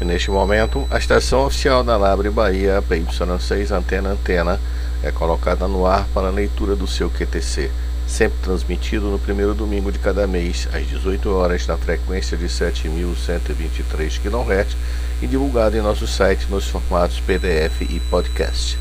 [0.00, 4.60] Neste momento, a estação oficial da Labre Bahia, PY6 Antena Antena,
[5.02, 7.70] é colocada no ar para a leitura do seu QTC,
[8.06, 14.20] sempre transmitido no primeiro domingo de cada mês, às 18 horas, na frequência de 7.123
[14.20, 14.76] kHz
[15.20, 18.78] e divulgado em nosso site nos formatos PDF e podcast.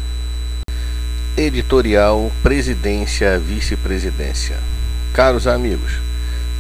[1.36, 4.58] Editorial Presidência Vice-Presidência.
[5.14, 5.94] Caros amigos,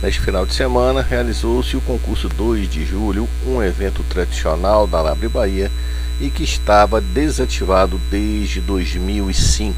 [0.01, 5.27] Neste final de semana, realizou-se o concurso 2 de julho, um evento tradicional da Labre
[5.27, 5.71] Bahia
[6.21, 9.75] e que estava desativado desde 2005.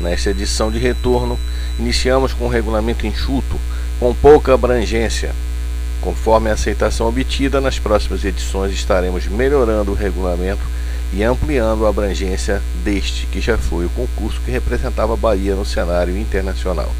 [0.00, 1.38] Nesta edição de retorno,
[1.78, 3.56] iniciamos com um regulamento enxuto,
[4.00, 5.32] com pouca abrangência.
[6.00, 10.62] Conforme a aceitação obtida, nas próximas edições estaremos melhorando o regulamento
[11.12, 15.64] e ampliando a abrangência deste, que já foi o concurso que representava a Bahia no
[15.64, 16.92] cenário internacional.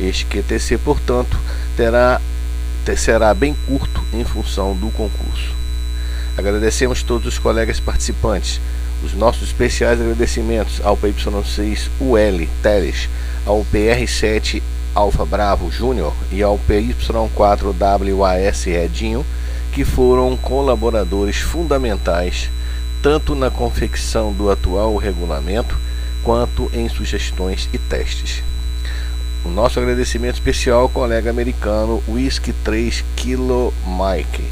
[0.00, 1.38] Este QTC, portanto,
[1.76, 2.20] terá,
[2.96, 5.54] será bem curto em função do concurso.
[6.36, 8.60] Agradecemos todos os colegas participantes.
[9.04, 13.08] Os nossos especiais agradecimentos ao PY6 UL Teles,
[13.44, 14.62] ao PR7
[14.94, 17.74] Alfa Bravo Júnior e ao PY4
[18.16, 19.26] WAS Redinho,
[19.72, 22.48] que foram colaboradores fundamentais
[23.02, 25.76] tanto na confecção do atual regulamento
[26.22, 28.42] quanto em sugestões e testes.
[29.44, 34.44] O nosso agradecimento especial ao colega americano Whisky 3 Kilo Mike,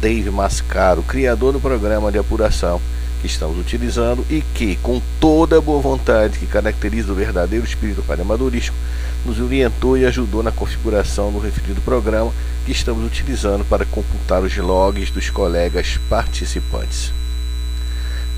[0.00, 2.80] Dave Mascaro, criador do programa de apuração
[3.20, 8.04] que estamos utilizando e que, com toda a boa vontade que caracteriza o verdadeiro espírito
[8.12, 8.76] amadorístico,
[9.24, 12.32] nos orientou e ajudou na configuração do referido programa
[12.66, 17.12] que estamos utilizando para computar os logs dos colegas participantes.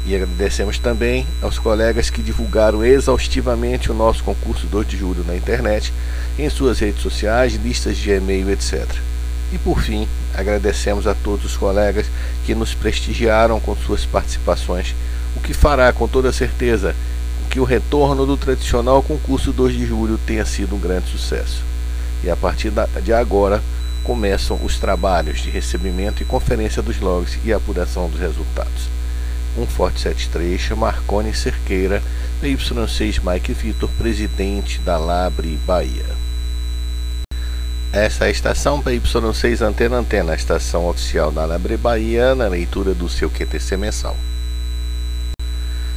[0.07, 5.35] E agradecemos também aos colegas que divulgaram exaustivamente o nosso concurso 2 de julho na
[5.35, 5.93] internet,
[6.39, 8.87] em suas redes sociais, listas de e-mail, etc.
[9.53, 12.07] E por fim, agradecemos a todos os colegas
[12.45, 14.95] que nos prestigiaram com suas participações,
[15.35, 16.95] o que fará com toda certeza
[17.51, 21.65] que o retorno do tradicional concurso 2 de julho tenha sido um grande sucesso.
[22.23, 23.61] E a partir de agora
[24.05, 28.96] começam os trabalhos de recebimento e conferência dos logs e apuração dos resultados
[29.57, 32.03] um Forte 73, Marconi Cerqueira,
[32.43, 36.05] PY6 Mike Vitor, presidente da Labre Bahia.
[37.93, 42.93] Essa é a estação PY6 Antena Antena, a estação oficial da Labre Bahia, na leitura
[42.93, 44.17] do seu QTC mensal.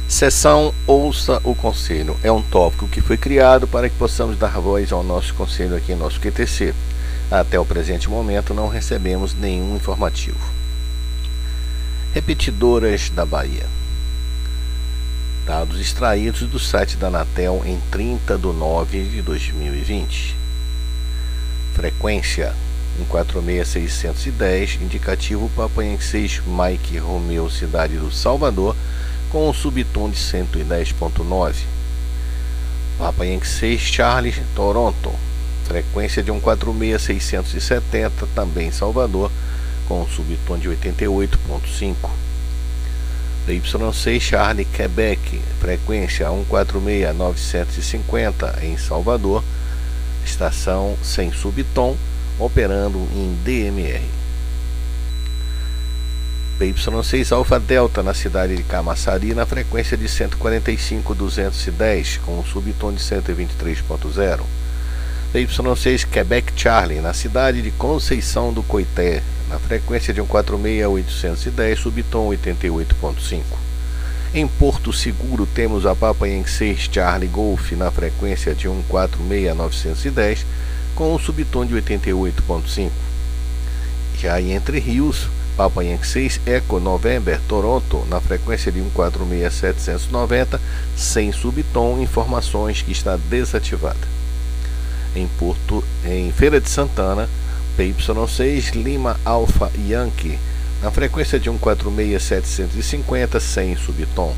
[0.08, 4.90] Sessão Ouça o Conselho é um tópico que foi criado para que possamos dar voz
[4.90, 6.74] ao nosso conselho aqui em nosso QTC.
[7.30, 10.59] Até o presente momento não recebemos nenhum informativo.
[12.12, 13.64] Repetidoras da Bahia.
[15.46, 20.34] Dados extraídos do site da Anatel em 30 de 9 de 2020.
[21.72, 22.52] Frequência
[22.98, 28.74] 146610, indicativo Papanhense Mike Romeu, cidade do Salvador,
[29.30, 31.54] com um subtom de 110.9.
[32.98, 35.12] Papanhense Charlie, Toronto,
[35.64, 39.30] frequência de 146670, também Salvador,
[39.90, 41.96] com subtom de 88.5.
[43.48, 49.42] Y6 Charlie Quebec, frequência 146950 em Salvador,
[50.24, 51.96] estação sem subtom,
[52.38, 54.04] operando em DMR.
[56.60, 63.00] PY6 Alfa Delta na cidade de Camaçari na frequência de 145.210 com um subtom de
[63.00, 64.42] 123.0.
[65.34, 73.42] PY6 Quebec Charlie na cidade de Conceição do Coité na frequência de 146.810, subtom 88.5.
[74.32, 80.44] Em Porto Seguro temos a Papa Yankee 6 Charlie Golf na frequência de 146.910
[80.94, 82.90] com um subtom de 88.5.
[84.16, 90.60] Já em Entre Rios, Papa Yankee 6 Eco November Toronto na frequência de 146.790
[90.96, 93.98] sem subtom, informações que está desativada.
[95.16, 97.28] Em Porto, em Feira de Santana,
[97.80, 100.38] PY6 Lima Alpha Yankee
[100.82, 104.36] na frequência de 146750 sem subtom.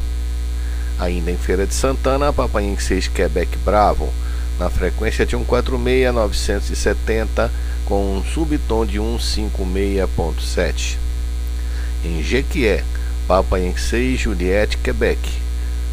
[0.96, 4.08] Ainda em Feira de Santana, Papa Yankee 6 Quebec Bravo
[4.60, 7.50] na frequência de 146970
[7.84, 10.98] com um subtom de 156.7.
[12.04, 12.84] Em Jequié,
[13.26, 15.18] Papa Yankee 6 Juliette Quebec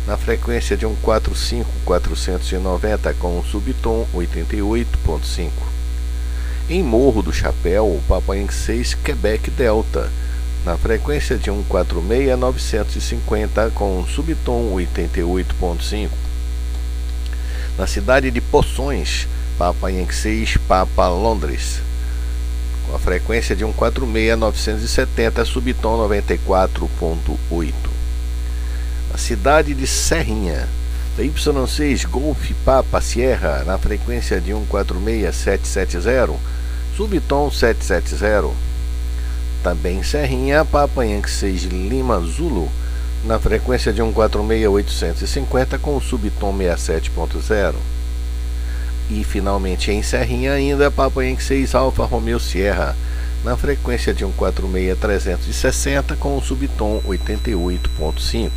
[0.05, 5.68] na frequência de 145490 com um subtom 88.5
[6.69, 10.11] em Morro do Chapéu, o Papaense 6 Quebec Delta,
[10.63, 16.09] na frequência de 146.950 com subtom 88.5.
[17.75, 19.27] Na cidade de Poções,
[19.57, 21.81] Papa Yankee 6 Papa Londres,
[22.85, 27.73] com a frequência de 146-970, subtom 94.8.
[29.11, 30.67] A cidade de Serrinha,
[31.17, 36.58] Y6 Golf Papa Sierra, na frequência de 146770,
[36.95, 38.49] subtom 770.
[39.63, 42.69] Também Serrinha, Papa Yankee 6 Lima Zulu,
[43.25, 47.75] na frequência de 146850 com o subtom 67.0.
[49.09, 52.95] E finalmente em Serrinha ainda, Papa Yankee 6 Alfa Romeo Sierra,
[53.43, 58.51] na frequência de 146360 com o subtom 88.5.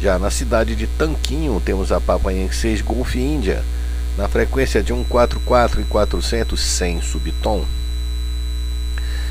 [0.00, 3.62] Já na cidade de Tanquinho temos a Papa Yankee 6 Golf Índia,
[4.16, 7.64] na frequência de 144 e 400 sem subtom.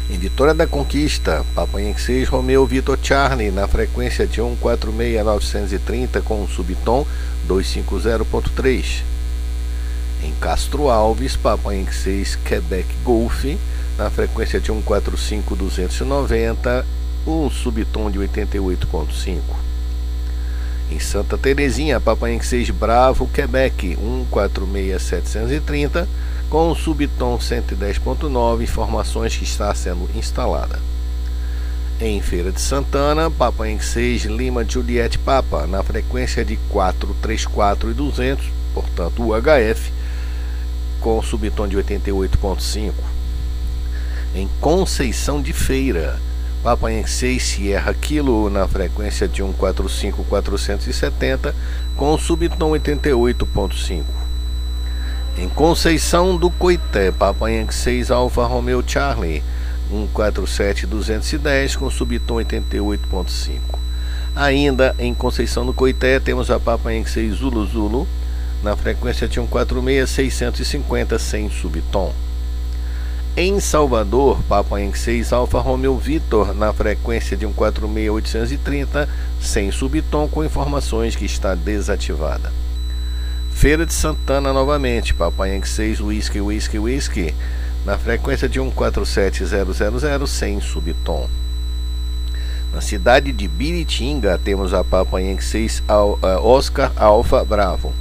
[0.09, 6.21] Em Vitória da Conquista, Papa Yankee 6 Romeo Vitor Charlie, na frequência de 146 930
[6.21, 7.07] com subtom
[7.47, 9.03] 250.3.
[10.23, 13.45] Em Castro Alves, Papa Yankee 6 Quebec Golf,
[13.97, 16.85] na frequência de 145 290,
[17.25, 19.70] um subtom de 88.5.
[20.91, 26.05] Em Santa Terezinha, Papa Yankee 6 Bravo, Quebec, 146730,
[26.49, 30.77] com subtom 110.9, informações que está sendo instalada.
[32.01, 37.93] Em Feira de Santana, Papa Yankee 6 Lima Juliette Papa, na frequência de 434 e
[37.93, 39.93] 200, portanto UHF,
[40.99, 42.91] com subtom de 88.5.
[44.35, 46.19] Em Conceição de Feira,
[46.63, 51.53] Papa Yankee 6 Sierra Kilo na frequência de 145-470
[51.97, 54.03] com subtom 88.5.
[55.37, 59.41] Em Conceição do Coité, Papa Yankee 6 Alfa Romeo Charlie
[59.91, 63.59] 147-210 com subtom 88.5.
[64.35, 68.07] Ainda em Conceição do Coité temos a Papa Yankee 6 Zulu Zulu
[68.61, 72.13] na frequência de 146-650 sem subtom.
[73.37, 79.07] Em Salvador, Papa Yankee 6 Alfa Romeo Vitor na frequência de 146830,
[79.39, 82.51] sem subtom com informações que está desativada.
[83.53, 87.33] Feira de Santana novamente, Papa Yankee 6 Whisky Whisky Whisky
[87.85, 91.29] na frequência de 147000 sem subtom.
[92.73, 95.83] Na cidade de Biritinga temos a Papa Yankee 6
[96.43, 97.93] Oscar Alfa Bravo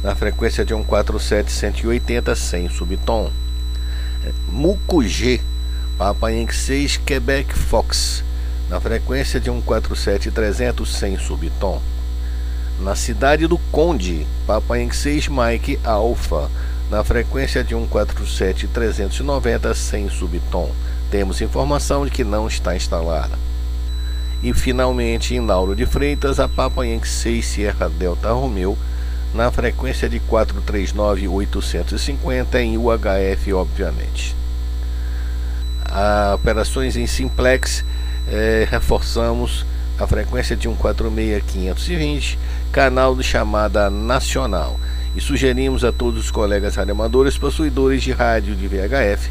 [0.00, 3.32] na frequência de 147180 sem subtom.
[4.48, 5.40] Mucugê,
[5.98, 8.22] Papa Yankee 6 Quebec Fox,
[8.68, 11.80] na frequência de 147-300 sem subtom.
[12.80, 16.50] Na cidade do Conde, Papa Yankee 6 Mike Alpha,
[16.90, 20.70] na frequência de 147-390 sem subtom.
[21.10, 23.38] Temos informação de que não está instalada.
[24.42, 28.76] E finalmente em Lauro de Freitas, a Papa Yankee 6 Sierra Delta Romeo,
[29.36, 34.34] na frequência de 439-850 em UHF, obviamente.
[35.84, 37.84] A operações em simplex,
[38.28, 39.64] é, reforçamos
[39.98, 42.36] a frequência de 146-520,
[42.72, 44.80] canal de chamada nacional.
[45.14, 49.30] E sugerimos a todos os colegas radioamadores possuidores de rádio de VHF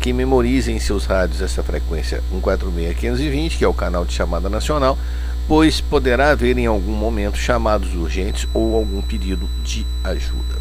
[0.00, 4.98] que memorizem em seus rádios essa frequência 146-520, que é o canal de chamada nacional,
[5.46, 10.60] pois poderá haver em algum momento chamados urgentes ou algum pedido de ajuda.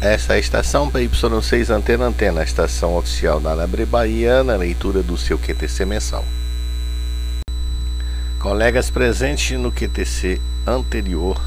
[0.00, 5.02] Essa é a estação PY6 Antena Antena, a estação oficial da Labre Bahia, na leitura
[5.02, 6.24] do seu QTC mensal.
[8.38, 11.40] Colegas presentes no QTC anterior,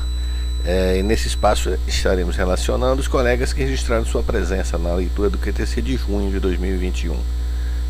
[0.65, 5.81] é, nesse espaço estaremos relacionando os colegas que registraram sua presença na leitura do QTC
[5.81, 7.17] de junho de 2021.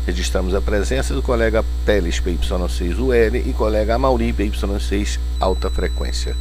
[0.06, 6.34] Registramos a presença do colega Teles PY6UL e colega Amauri PY6 Alta Frequência.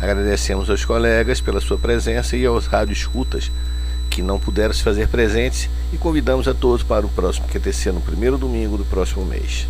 [0.00, 3.50] Agradecemos aos colegas pela sua presença e aos rádios escutas
[4.10, 8.00] que não puderam se fazer presentes e convidamos a todos para o próximo QTC no
[8.00, 9.66] primeiro domingo do próximo mês.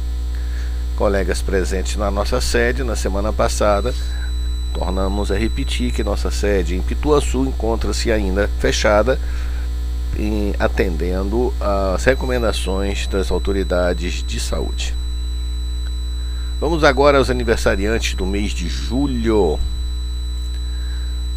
[0.96, 3.94] Colegas presentes na nossa sede na semana passada,
[4.72, 9.20] tornamos a repetir que nossa sede em Pituaçu encontra-se ainda fechada
[10.18, 14.94] em, atendendo às recomendações das autoridades de saúde.
[16.58, 19.58] Vamos agora aos aniversariantes do mês de julho.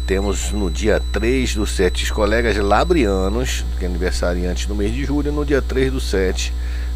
[0.06, 5.04] Temos no dia 3 do 7 os colegas labrianos, que é aniversariante do mês de
[5.04, 5.30] julho.
[5.30, 6.52] No dia 3 do 7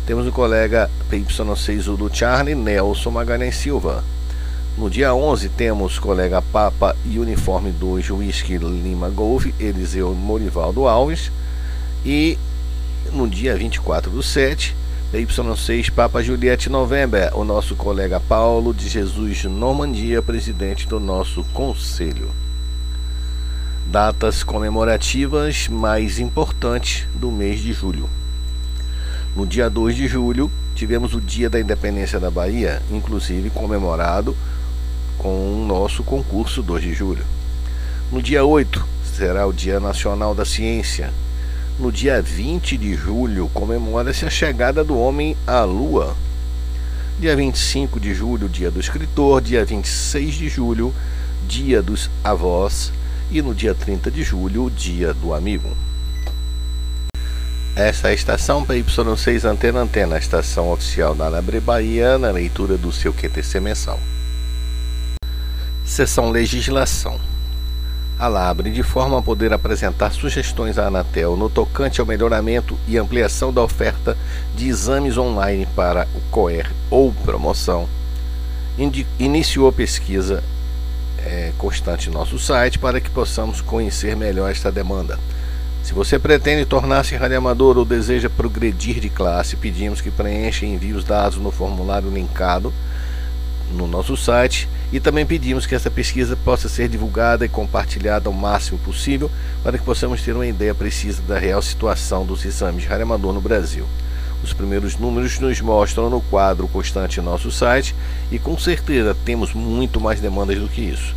[0.06, 4.02] temos o colega PY6 Zulu Charlie Nelson Magalhães Silva.
[4.76, 11.30] No dia 11 temos colega Papa e Uniforme 2 Whisky Lima Golf Eliseu Morivaldo Alves.
[12.04, 12.38] E
[13.12, 14.76] no dia 24 do 7,
[15.12, 22.30] Y6 Papa Juliette November, o nosso colega Paulo de Jesus Normandia, presidente do nosso conselho.
[23.86, 28.08] datas comemorativas mais importantes do mês de julho.
[29.36, 34.36] No dia 2 de julho, tivemos o Dia da Independência da Bahia, inclusive comemorado
[35.18, 37.24] com o nosso concurso 2 de julho.
[38.10, 41.12] No dia 8, será o Dia Nacional da Ciência.
[41.76, 46.14] No dia 20 de julho, comemora-se a chegada do homem à Lua.
[47.18, 49.40] Dia 25 de julho, Dia do Escritor.
[49.40, 50.94] Dia 26 de julho,
[51.48, 52.92] Dia dos Avós
[53.28, 55.68] e no dia 30 de julho, Dia do Amigo.
[57.74, 62.78] Essa é a estação PY6 Antena Antena, a estação oficial da Labre Bahia, na leitura
[62.78, 63.98] do seu QTC mensal.
[65.84, 67.33] Seção Legislação.
[68.18, 72.96] A Labre, de forma a poder apresentar sugestões à Anatel no tocante ao melhoramento e
[72.96, 74.16] ampliação da oferta
[74.54, 77.88] de exames online para o COER ou promoção,
[79.18, 80.44] iniciou pesquisa
[81.18, 85.18] é, constante no nosso site para que possamos conhecer melhor esta demanda.
[85.82, 90.92] Se você pretende tornar-se radioamador ou deseja progredir de classe, pedimos que preencha e envie
[90.92, 92.72] os dados no formulário linkado
[93.72, 98.32] no nosso site e também pedimos que essa pesquisa possa ser divulgada e compartilhada ao
[98.32, 99.28] máximo possível
[99.60, 103.40] para que possamos ter uma ideia precisa da real situação dos exames de radioamador no
[103.40, 103.84] Brasil.
[104.40, 107.92] Os primeiros números nos mostram no quadro constante em nosso site
[108.30, 111.12] e com certeza temos muito mais demandas do que isso.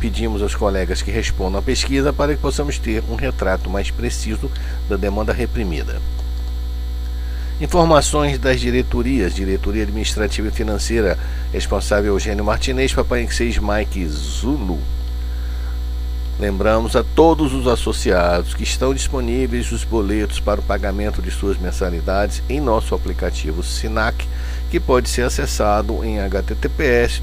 [0.00, 4.50] Pedimos aos colegas que respondam à pesquisa para que possamos ter um retrato mais preciso
[4.88, 6.00] da demanda reprimida.
[7.60, 11.18] Informações das diretorias, Diretoria Administrativa e Financeira,
[11.52, 14.78] responsável Eugênio Martinez, Papai 6 Mike Zulu.
[16.38, 21.58] Lembramos a todos os associados que estão disponíveis os boletos para o pagamento de suas
[21.58, 24.24] mensalidades em nosso aplicativo Sinac,
[24.70, 27.20] que pode ser acessado em https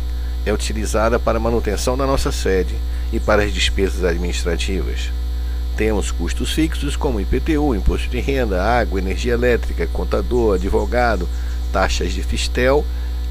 [0.46, 2.76] é utilizada para a manutenção da nossa sede
[3.12, 5.12] e para as despesas administrativas.
[5.76, 11.28] Temos custos fixos como IPTU, imposto de renda, água, energia elétrica, contador, advogado,
[11.72, 12.86] taxas de fistel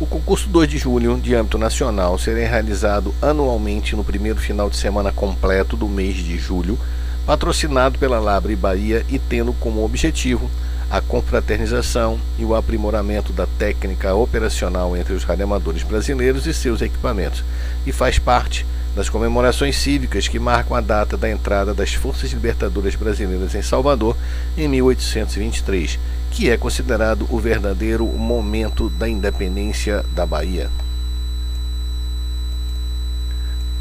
[0.00, 4.76] O concurso 2 de julho, de âmbito nacional, será realizado anualmente no primeiro final de
[4.76, 6.76] semana completo do mês de julho,
[7.24, 10.50] patrocinado pela Labre Bahia e tendo como objetivo
[10.92, 17.42] a confraternização e o aprimoramento da técnica operacional entre os radioamadores brasileiros e seus equipamentos,
[17.86, 22.94] e faz parte das comemorações cívicas que marcam a data da entrada das Forças Libertadoras
[22.94, 24.14] Brasileiras em Salvador
[24.54, 25.98] em 1823
[26.30, 30.70] que é considerado o verdadeiro momento da independência da Bahia.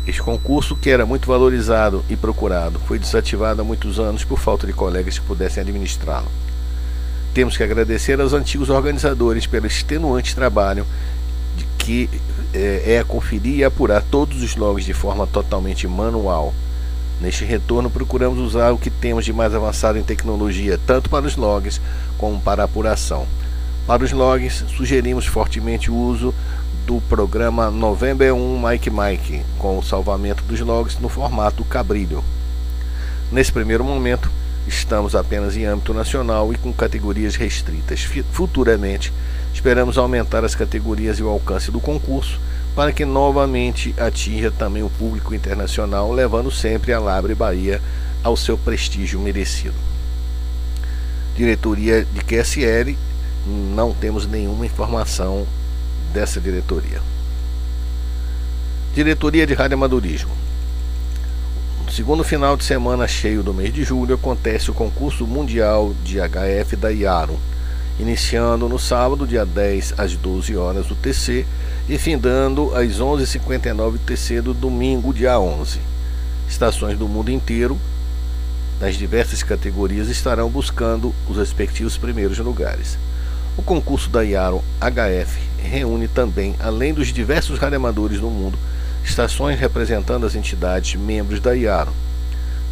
[0.05, 4.65] Este concurso, que era muito valorizado e procurado, foi desativado há muitos anos por falta
[4.65, 6.29] de colegas que pudessem administrá-lo.
[7.33, 10.85] Temos que agradecer aos antigos organizadores pelo extenuante trabalho
[11.57, 12.09] de que
[12.53, 16.53] é, é conferir e apurar todos os logs de forma totalmente manual
[17.21, 21.35] Neste retorno, procuramos usar o que temos de mais avançado em tecnologia, tanto para os
[21.35, 21.79] logs
[22.17, 23.27] como para a apuração.
[23.85, 26.33] Para os logs, sugerimos fortemente o uso
[26.87, 32.23] do programa November 1 Mike Mike, com o salvamento dos logs no formato Cabrilho.
[33.31, 34.31] Nesse primeiro momento,
[34.67, 38.03] estamos apenas em âmbito nacional e com categorias restritas.
[38.31, 39.11] Futuramente,
[39.53, 42.39] esperamos aumentar as categorias e o alcance do concurso
[42.75, 47.81] para que novamente atinja também o público internacional, levando sempre a Labre Bahia
[48.23, 49.75] ao seu prestígio merecido.
[51.35, 52.97] Diretoria de QSL,
[53.45, 55.45] não temos nenhuma informação
[56.13, 57.01] dessa diretoria.
[58.93, 60.31] Diretoria de Radioamadorismo.
[60.31, 60.40] No
[61.91, 66.77] segundo final de semana cheio do mês de julho acontece o concurso mundial de HF
[66.77, 67.37] da IARO,
[67.99, 71.45] iniciando no sábado, dia 10 às 12 horas do TC
[71.89, 75.81] e findando às 11h59 TC do domingo, dia 11.
[76.47, 77.77] Estações do mundo inteiro
[78.79, 82.97] nas diversas categorias estarão buscando os respectivos primeiros lugares.
[83.57, 88.57] O concurso da Iaro HF reúne também, além dos diversos radioamadores do mundo,
[89.03, 91.93] estações representando as entidades membros da Iaro.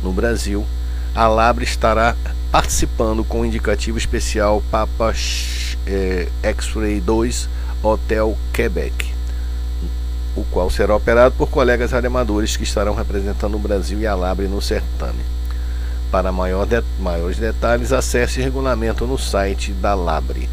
[0.03, 0.65] No Brasil,
[1.13, 2.15] a Labre estará
[2.51, 5.13] participando com o indicativo especial Papa
[5.85, 7.49] é, X-Ray 2
[7.81, 9.13] Hotel Quebec,
[10.35, 14.47] o qual será operado por colegas radioamadores que estarão representando o Brasil e a Labre
[14.47, 15.23] no certame.
[16.11, 20.49] Para maior de, maiores detalhes, acesse o regulamento no site da Labre.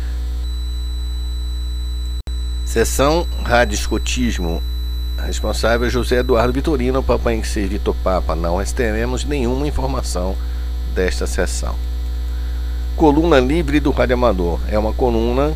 [2.65, 4.63] Seção Radiscotismo
[5.25, 8.35] Responsável José Eduardo Vitorino, Papai Incer Vitor Papa.
[8.37, 10.37] Não teremos nenhuma informação
[10.95, 11.75] desta sessão.
[12.97, 14.61] Coluna Livre do Rádio Amador.
[14.69, 15.53] É uma coluna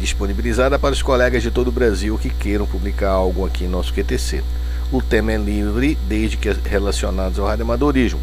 [0.00, 3.92] disponibilizada para os colegas de todo o Brasil que queiram publicar algo aqui em nosso
[3.92, 4.42] QTC.
[4.90, 8.20] O tema é livre, desde que relacionados ao radioamadorismo.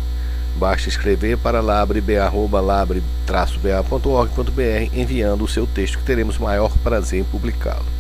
[0.58, 2.02] Basta escrever para labre-ba.org.br
[4.94, 7.97] enviando o seu texto que teremos maior prazer em publicá-lo.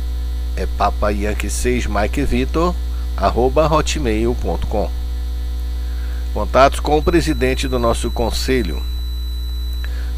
[0.59, 2.75] é papayankee6mikevitor
[3.15, 4.91] arroba hotmail.com
[6.33, 8.83] Contatos com o presidente do nosso conselho.